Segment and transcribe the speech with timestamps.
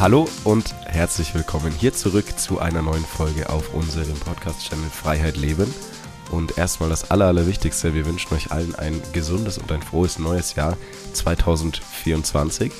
[0.00, 5.74] Hallo und herzlich willkommen hier zurück zu einer neuen Folge auf unserem Podcast-Channel Freiheit Leben.
[6.30, 10.54] Und erstmal das Aller, Allerwichtigste, wir wünschen euch allen ein gesundes und ein frohes neues
[10.54, 10.76] Jahr
[11.14, 12.70] 2024.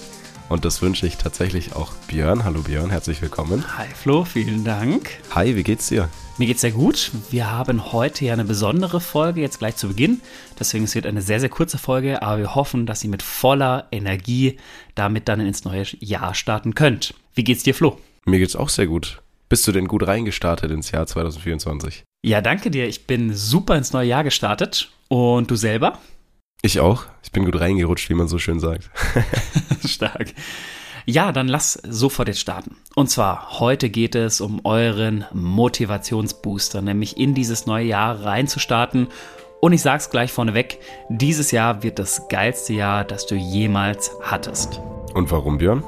[0.48, 2.44] Und das wünsche ich tatsächlich auch Björn.
[2.44, 3.64] Hallo Björn, herzlich willkommen.
[3.76, 5.10] Hi Flo, vielen Dank.
[5.34, 6.08] Hi, wie geht's dir?
[6.38, 7.10] Mir geht's sehr gut.
[7.30, 10.22] Wir haben heute ja eine besondere Folge, jetzt gleich zu Beginn.
[10.58, 13.88] Deswegen es wird eine sehr, sehr kurze Folge, aber wir hoffen, dass ihr mit voller
[13.92, 14.56] Energie
[14.94, 17.12] damit dann ins neue Jahr starten könnt.
[17.34, 17.98] Wie geht's dir, Flo?
[18.24, 19.20] Mir geht's auch sehr gut.
[19.50, 22.04] Bist du denn gut reingestartet ins Jahr 2024?
[22.24, 22.88] Ja, danke dir.
[22.88, 24.90] Ich bin super ins neue Jahr gestartet.
[25.08, 25.98] Und du selber?
[26.60, 27.04] Ich auch.
[27.22, 28.90] Ich bin gut reingerutscht, wie man so schön sagt.
[29.84, 30.34] Stark.
[31.06, 32.76] Ja, dann lass sofort jetzt starten.
[32.94, 39.06] Und zwar, heute geht es um euren Motivationsbooster, nämlich in dieses neue Jahr reinzustarten.
[39.60, 44.80] Und ich sag's gleich vorneweg, dieses Jahr wird das geilste Jahr, das du jemals hattest.
[45.14, 45.84] Und warum, Björn?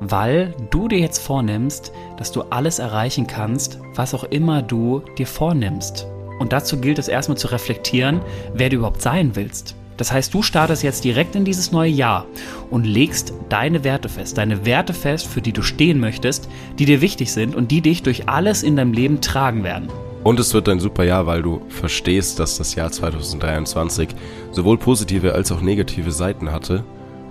[0.00, 5.26] Weil du dir jetzt vornimmst, dass du alles erreichen kannst, was auch immer du dir
[5.26, 6.06] vornimmst.
[6.38, 8.20] Und dazu gilt es erstmal zu reflektieren,
[8.54, 9.76] wer du überhaupt sein willst.
[10.02, 12.26] Das heißt, du startest jetzt direkt in dieses neue Jahr
[12.72, 16.48] und legst deine Werte fest, deine Werte fest, für die du stehen möchtest,
[16.80, 19.90] die dir wichtig sind und die dich durch alles in deinem Leben tragen werden.
[20.24, 24.08] Und es wird ein super Jahr, weil du verstehst, dass das Jahr 2023
[24.50, 26.82] sowohl positive als auch negative Seiten hatte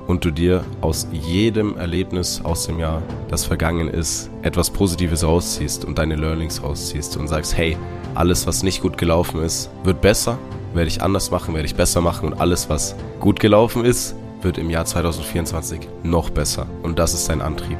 [0.08, 5.84] und du dir aus jedem Erlebnis aus dem Jahr, das vergangen ist, etwas Positives rausziehst
[5.84, 7.76] und deine Learnings rausziehst und sagst, hey,
[8.16, 10.40] alles, was nicht gut gelaufen ist, wird besser
[10.74, 14.58] werde ich anders machen, werde ich besser machen und alles, was gut gelaufen ist, wird
[14.58, 16.68] im Jahr 2024 noch besser.
[16.84, 17.78] Und das ist dein Antrieb.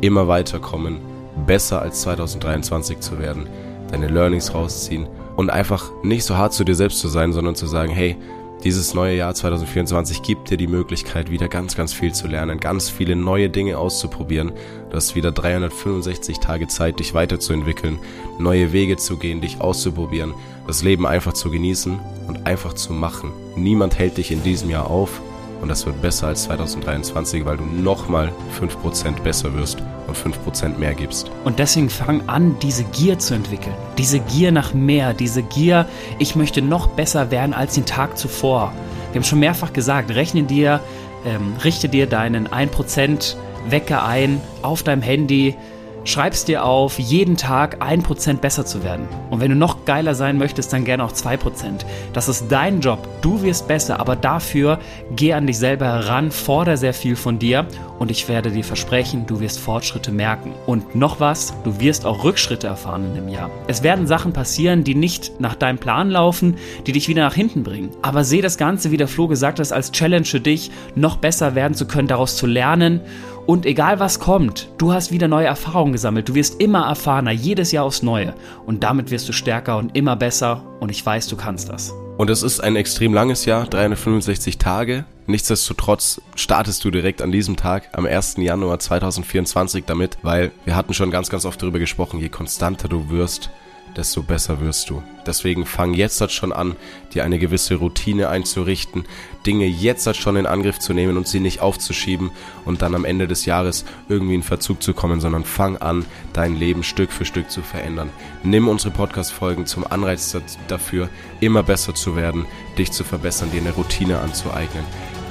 [0.00, 0.98] Immer weiterkommen,
[1.46, 3.48] besser als 2023 zu werden,
[3.90, 7.66] deine Learnings rausziehen und einfach nicht so hart zu dir selbst zu sein, sondern zu
[7.66, 8.16] sagen, hey,
[8.64, 12.90] dieses neue Jahr 2024 gibt dir die Möglichkeit, wieder ganz, ganz viel zu lernen, ganz
[12.90, 14.52] viele neue Dinge auszuprobieren.
[14.90, 17.98] Du hast wieder 365 Tage Zeit, dich weiterzuentwickeln,
[18.38, 20.34] neue Wege zu gehen, dich auszuprobieren,
[20.66, 21.98] das Leben einfach zu genießen
[22.28, 23.32] und einfach zu machen.
[23.56, 25.20] Niemand hält dich in diesem Jahr auf
[25.62, 30.94] und das wird besser als 2023, weil du nochmal 5% besser wirst und 5% mehr
[30.94, 31.30] gibst.
[31.44, 33.74] Und deswegen fang an, diese Gier zu entwickeln.
[33.98, 35.86] Diese Gier nach mehr, diese Gier,
[36.18, 38.72] ich möchte noch besser werden als den Tag zuvor.
[39.12, 40.80] Wir haben schon mehrfach gesagt, rechne dir,
[41.24, 43.36] ähm, richte dir deinen 1%
[43.68, 45.56] Wecker ein auf deinem Handy,
[46.04, 49.08] schreibst dir auf, jeden Tag 1% besser zu werden.
[49.30, 51.84] Und wenn du noch geiler sein möchtest, dann gerne auch 2%.
[52.12, 53.06] Das ist dein Job.
[53.22, 54.78] Du wirst besser, aber dafür
[55.14, 57.66] geh an dich selber heran, fordere sehr viel von dir
[57.98, 60.54] und ich werde dir versprechen, du wirst Fortschritte merken.
[60.66, 63.50] Und noch was, du wirst auch Rückschritte erfahren in dem Jahr.
[63.66, 66.56] Es werden Sachen passieren, die nicht nach deinem Plan laufen,
[66.86, 67.90] die dich wieder nach hinten bringen.
[68.00, 71.54] Aber seh das Ganze, wie der Flo gesagt hat, als Challenge für dich, noch besser
[71.54, 73.02] werden zu können, daraus zu lernen
[73.46, 76.28] und egal was kommt, du hast wieder neue Erfahrungen gesammelt.
[76.28, 78.34] Du wirst immer erfahrener, jedes Jahr aufs Neue.
[78.66, 80.62] Und damit wirst du stärker und immer besser.
[80.80, 81.92] Und ich weiß, du kannst das.
[82.16, 85.04] Und es ist ein extrem langes Jahr, 365 Tage.
[85.26, 88.36] Nichtsdestotrotz startest du direkt an diesem Tag, am 1.
[88.38, 93.10] Januar 2024 damit, weil wir hatten schon ganz, ganz oft darüber gesprochen, je konstanter du
[93.10, 93.50] wirst,
[93.96, 95.02] desto besser wirst du.
[95.26, 96.76] Deswegen fang jetzt schon an,
[97.12, 99.04] dir eine gewisse Routine einzurichten,
[99.46, 102.30] Dinge jetzt schon in Angriff zu nehmen und sie nicht aufzuschieben
[102.64, 106.56] und dann am Ende des Jahres irgendwie in Verzug zu kommen, sondern fang an, dein
[106.56, 108.10] Leben Stück für Stück zu verändern.
[108.42, 110.36] Nimm unsere Podcast-Folgen zum Anreiz
[110.68, 111.08] dafür,
[111.40, 112.46] immer besser zu werden,
[112.78, 114.84] dich zu verbessern, dir eine Routine anzueignen,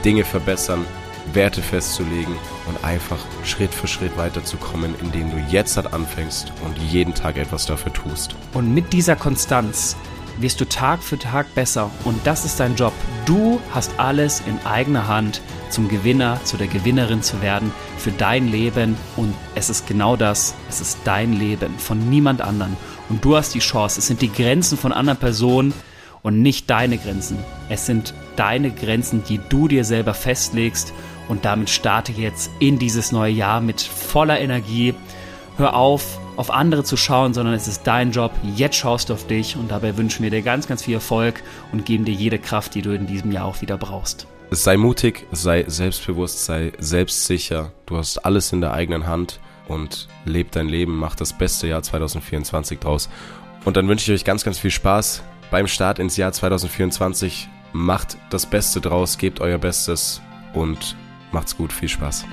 [0.03, 0.85] Dinge verbessern,
[1.33, 2.35] Werte festzulegen
[2.67, 7.65] und einfach Schritt für Schritt weiterzukommen, indem du jetzt halt anfängst und jeden Tag etwas
[7.65, 8.35] dafür tust.
[8.53, 9.95] Und mit dieser Konstanz
[10.39, 12.93] wirst du Tag für Tag besser und das ist dein Job.
[13.25, 18.47] Du hast alles in eigener Hand, zum Gewinner, zu der Gewinnerin zu werden für dein
[18.47, 22.75] Leben und es ist genau das, es ist dein Leben von niemand anderen
[23.09, 25.73] und du hast die Chance, es sind die Grenzen von anderen Personen
[26.21, 27.37] und nicht deine Grenzen.
[27.69, 30.93] Es sind deine Grenzen, die du dir selber festlegst
[31.29, 34.93] und damit starte jetzt in dieses neue Jahr mit voller Energie.
[35.55, 38.31] Hör auf, auf andere zu schauen, sondern es ist dein Job.
[38.55, 41.41] Jetzt schaust du auf dich und dabei wünschen wir dir ganz, ganz viel Erfolg
[41.71, 44.27] und geben dir jede Kraft, die du in diesem Jahr auch wieder brauchst.
[44.51, 47.71] Sei mutig, sei selbstbewusst, sei selbstsicher.
[47.85, 51.83] Du hast alles in der eigenen Hand und leb dein Leben, mach das beste Jahr
[51.83, 53.09] 2024 draus.
[53.65, 55.21] Und dann wünsche ich euch ganz, ganz viel Spaß
[55.51, 57.47] beim Start ins Jahr 2024.
[57.71, 60.21] Macht das Beste draus, gebt euer Bestes
[60.53, 60.95] und
[61.31, 62.25] Macht's gut, viel Spaß.